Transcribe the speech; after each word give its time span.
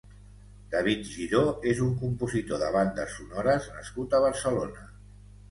David 0.69 1.03
Giró 1.17 1.41
és 1.73 1.81
un 1.87 1.91
compositor 2.05 2.63
de 2.65 2.71
bandes 2.77 3.15
sonores 3.19 3.69
nascut 3.77 4.19
a 4.21 4.25
Barcelona. 4.27 4.91